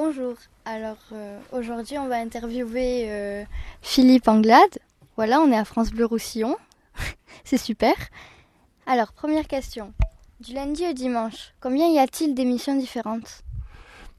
[0.00, 0.36] Bonjour.
[0.64, 3.44] Alors euh, aujourd'hui, on va interviewer euh,
[3.82, 4.78] Philippe Anglade.
[5.16, 6.56] Voilà, on est à France Bleu Roussillon.
[7.44, 7.94] C'est super.
[8.86, 9.92] Alors, première question.
[10.38, 13.42] Du lundi au dimanche, combien y a-t-il d'émissions différentes?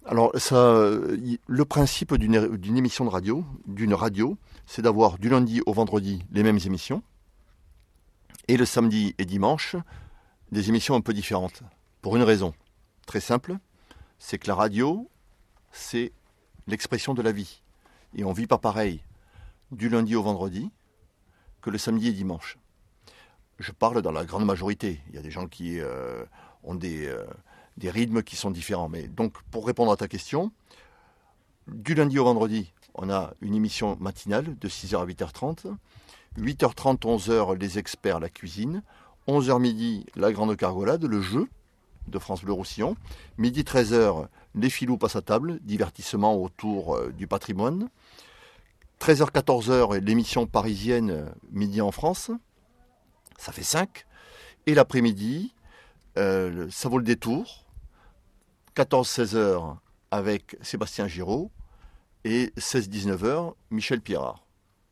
[0.06, 0.76] Alors, ça,
[1.48, 6.44] le principe d'une émission de radio, d'une radio, c'est d'avoir du lundi au vendredi les
[6.44, 7.04] mêmes émissions,
[8.50, 9.78] et le samedi et dimanche
[10.52, 11.64] des émissions un peu différentes.
[12.02, 12.54] Pour une raison
[13.06, 13.56] très simple,
[14.18, 15.10] c'est que la radio,
[15.72, 16.12] c'est
[16.68, 17.62] l'expression de la vie.
[18.16, 19.02] Et on vit pas pareil
[19.72, 20.72] du lundi au vendredi
[21.62, 22.58] que le samedi et dimanche.
[23.60, 25.02] Je parle dans la grande majorité.
[25.10, 26.24] Il y a des gens qui euh,
[26.64, 27.26] ont des, euh,
[27.78, 28.90] des rythmes qui sont différents.
[28.90, 30.52] Mais donc, pour répondre à ta question,
[31.68, 35.76] du lundi au vendredi, on a une émission matinale de 6h à 8h30.
[36.38, 38.82] 8h30, 11h, les experts, la cuisine.
[39.28, 41.48] 11h midi, la grande cargolade, le jeu
[42.10, 42.96] de France Bleu Roussillon.
[43.38, 47.90] Midi 13h, les filous passent à table, divertissement autour euh, du patrimoine.
[49.00, 52.32] 13h, 14h, l'émission parisienne euh, Midi en France.
[53.38, 54.06] Ça fait 5.
[54.66, 55.54] Et l'après-midi,
[56.18, 57.66] euh, ça vaut le détour.
[58.76, 59.78] 14-16h
[60.12, 61.52] avec Sébastien Giraud.
[62.26, 64.46] Et 16-19h, Michel Pierrard.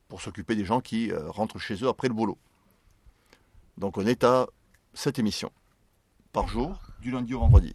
[0.07, 2.37] Pour s'occuper des gens qui rentrent chez eux après le boulot.
[3.77, 4.47] Donc on est à
[4.93, 5.51] cette émission
[6.31, 7.73] par jour, du lundi au vendredi.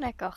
[0.00, 0.36] D'accord.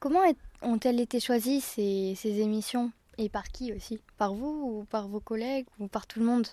[0.00, 0.20] Comment
[0.62, 2.92] ont-elles été choisies ces, émissions?
[3.16, 4.00] Et par qui aussi?
[4.18, 6.46] Par vous ou par vos collègues ou par tout le monde?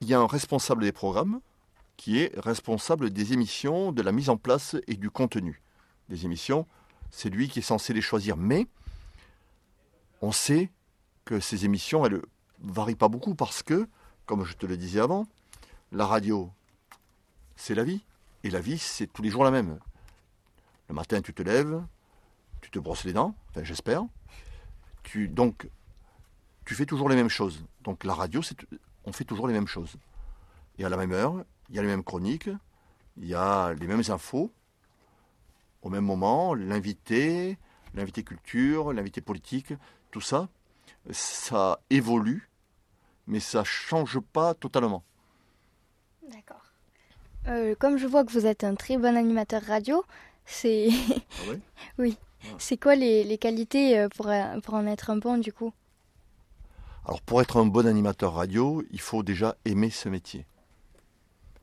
[0.00, 1.40] Il y a un responsable des programmes
[1.96, 5.62] qui est responsable des émissions, de la mise en place et du contenu
[6.08, 6.66] des émissions.
[7.10, 8.36] C'est lui qui est censé les choisir.
[8.36, 8.66] Mais
[10.22, 10.70] on sait
[11.24, 12.22] que ces émissions, elles
[12.62, 13.88] ne varient pas beaucoup parce que
[14.26, 15.26] comme je te le disais avant,
[15.92, 16.50] la radio,
[17.54, 18.02] c'est la vie.
[18.46, 19.80] Et la vie, c'est tous les jours la même.
[20.88, 21.84] Le matin, tu te lèves,
[22.60, 24.04] tu te brosses les dents, enfin j'espère.
[25.02, 25.68] Tu, donc,
[26.64, 27.64] tu fais toujours les mêmes choses.
[27.82, 28.40] Donc la radio,
[29.04, 29.96] on fait toujours les mêmes choses.
[30.78, 32.48] Et à la même heure, il y a les mêmes chroniques,
[33.16, 34.52] il y a les mêmes infos.
[35.82, 37.58] Au même moment, l'invité,
[37.94, 39.74] l'invité culture, l'invité politique,
[40.12, 40.48] tout ça,
[41.10, 42.48] ça évolue
[43.26, 45.02] mais ça change pas totalement.
[46.30, 46.65] D'accord.
[47.48, 50.04] Euh, comme je vois que vous êtes un très bon animateur radio,
[50.44, 50.88] c'est.
[51.44, 51.60] Ah ouais
[51.98, 52.18] oui.
[52.44, 52.46] Ah.
[52.58, 55.72] C'est quoi les, les qualités euh, pour, euh, pour, en être un bon du coup?
[57.04, 60.46] Alors pour être un bon animateur radio, il faut déjà aimer ce métier.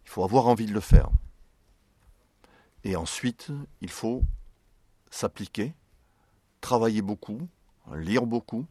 [0.06, 1.10] Il faut avoir envie de le faire.
[2.84, 3.52] Et ensuite,
[3.82, 4.24] il faut
[5.10, 5.74] s'appliquer,
[6.62, 7.48] travailler beaucoup,
[7.94, 8.66] lire beaucoup,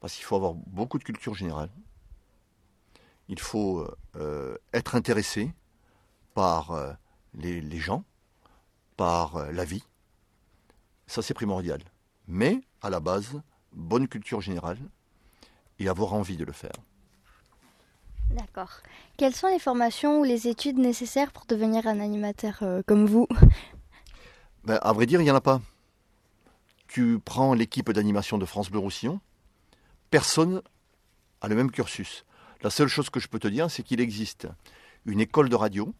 [0.00, 1.70] parce qu'il faut avoir beaucoup de culture générale
[3.32, 5.52] il faut euh, être intéressé
[6.34, 6.92] par euh,
[7.34, 8.04] les, gens,
[8.96, 9.84] par euh, la vie.
[11.06, 11.80] Ça, c'est primordial.
[12.26, 13.40] Mais, à la base,
[13.72, 14.78] bonne culture générale
[15.78, 16.72] et avoir envie de le faire.
[18.30, 18.80] D'accord.
[19.18, 23.26] Quelles sont les formations ou les études nécessaires pour devenir un animateur comme vous?
[24.64, 25.60] Ben, À vrai dire, il n'y en a pas.
[26.86, 29.20] Tu prends l'équipe d'animation de France Bleu Roussillon,
[30.10, 30.62] personne
[31.40, 32.24] a le même cursus.
[32.62, 34.46] La seule chose que je peux te dire, c'est qu'il existe
[35.04, 35.92] une école de radio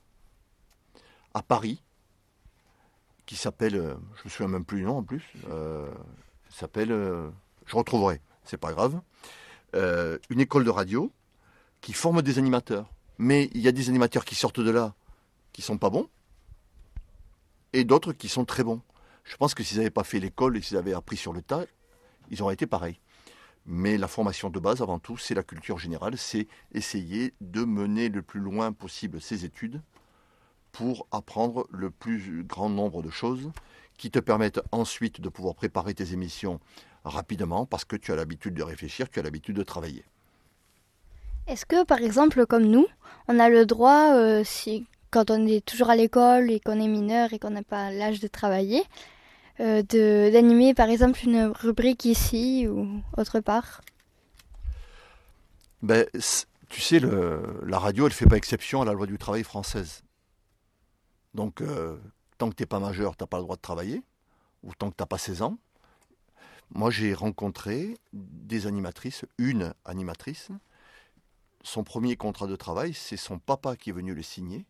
[1.35, 1.83] à Paris
[3.27, 5.91] qui s'appelle, euh, je me souviens même plus du nom en plus, euh,
[6.51, 7.31] s'appelle, euh,
[7.67, 9.01] je retrouverai, c'est pas grave,
[10.29, 11.11] une école de radio
[11.81, 12.93] qui forme des animateurs.
[13.17, 14.95] Mais il y a des animateurs qui sortent de là
[15.53, 16.09] qui sont pas bons
[17.73, 18.83] et d'autres qui sont très bons.
[19.25, 21.65] Je pense que s'ils n'avaient pas fait l'école et s'ils avaient appris sur le tas,
[22.31, 23.01] ils auraient été pareils.
[23.65, 28.09] Mais la formation de base, avant tout, c'est la culture générale, c'est essayer de mener
[28.09, 29.81] le plus loin possible ses études
[30.73, 33.51] pour apprendre le plus grand nombre de choses
[33.99, 36.61] qui te permettent ensuite de pouvoir préparer tes émissions
[37.05, 40.05] rapidement parce que tu as l'habitude de réfléchir, tu as l'habitude de travailler.
[41.47, 42.87] Est-ce que, par exemple, comme nous,
[43.29, 46.89] on a le droit, euh, si, quand on est toujours à l'école et qu'on est
[46.89, 48.83] mineur et qu'on n'a pas l'âge de travailler,
[49.61, 53.83] euh, d'animer par exemple une rubrique ici ou autre part?
[55.83, 56.07] Ben,
[56.69, 59.45] Tu sais, le, la radio, elle ne fait pas exception à la loi du travail
[59.45, 60.03] française.
[61.35, 61.99] Donc, euh,
[62.39, 64.03] tant que tu n'es pas majeur, tu n'as pas le droit de travailler,
[64.63, 65.59] ou tant que tu n'as pas 16 ans.
[66.75, 70.49] Moi, j'ai rencontré des animatrices, une animatrice.
[71.63, 74.67] Son premier contrat de travail, c'est son papa qui est venu le signer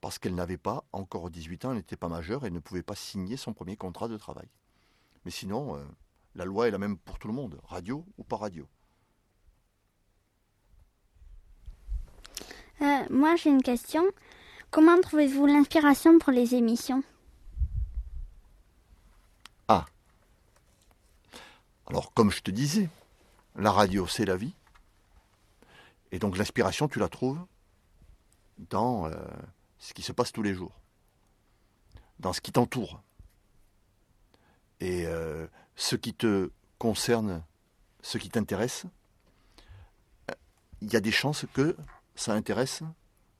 [0.00, 2.94] parce qu'elle n'avait pas encore 18 ans, elle n'était pas majeure, elle ne pouvait pas
[2.94, 4.48] signer son premier contrat de travail.
[5.24, 5.84] Mais sinon, euh,
[6.36, 8.68] la loi est la même pour tout le monde, radio ou pas radio.
[12.82, 14.04] Euh, moi, j'ai une question.
[14.70, 17.02] Comment trouvez-vous l'inspiration pour les émissions?
[21.88, 22.88] Alors, comme je te disais,
[23.54, 24.54] la radio, c'est la vie.
[26.10, 27.40] Et donc, l'inspiration, tu la trouves
[28.58, 29.14] dans euh,
[29.78, 30.72] ce qui se passe tous les jours,
[32.18, 33.02] dans ce qui t'entoure.
[34.80, 35.46] Et euh,
[35.76, 37.44] ce qui te concerne,
[38.02, 38.84] ce qui t'intéresse,
[40.80, 41.76] il y a des chances que
[42.16, 42.82] ça intéresse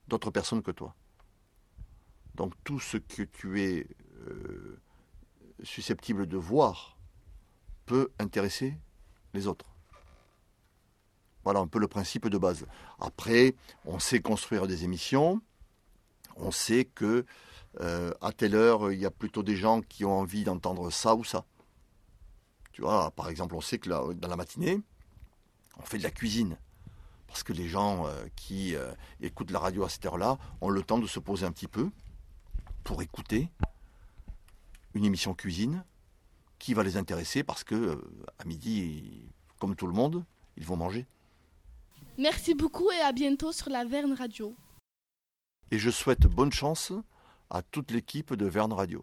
[0.07, 0.95] d'autres personnes que toi.
[2.37, 3.87] Donc tout ce que tu es
[4.27, 4.79] euh,
[5.63, 6.97] susceptible de voir
[7.87, 8.77] peut intéresser
[9.33, 9.65] les autres.
[11.43, 12.65] Voilà un peu le principe de base.
[12.99, 13.55] Après,
[13.85, 15.41] on sait construire des émissions,
[16.35, 17.25] on sait que
[17.79, 21.15] euh, à telle heure, il y a plutôt des gens qui ont envie d'entendre ça
[21.15, 21.43] ou ça.
[22.71, 24.79] Tu vois, par exemple, on sait que dans la matinée,
[25.77, 26.57] on fait de la cuisine.
[27.25, 28.75] Parce que les gens euh, qui
[29.21, 31.89] écoutent la radio à cette heure-là ont le temps de se poser un petit peu
[32.87, 33.49] pour écouter
[34.93, 35.83] une émission cuisine
[36.57, 38.01] qui va les intéresser parce que
[38.39, 39.27] à midi,
[39.59, 40.23] comme tout le monde,
[40.55, 41.05] ils vont manger.
[42.17, 44.55] Merci beaucoup et à bientôt sur la Verne Radio.
[45.69, 46.93] Et je souhaite bonne chance
[47.49, 48.95] à toute l'équipe de Verne Radio.